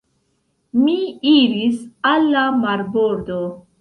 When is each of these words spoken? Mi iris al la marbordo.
Mi 0.85 0.95
iris 1.33 1.77
al 2.13 2.27
la 2.37 2.47
marbordo. 2.67 3.39